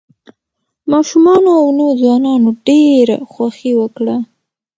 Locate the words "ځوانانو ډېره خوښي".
2.01-3.71